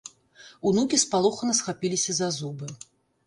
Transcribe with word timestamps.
Унукі 0.69 0.99
спалохана 1.03 1.53
схапіліся 1.59 2.15
за 2.21 2.31
зубы. 2.39 2.73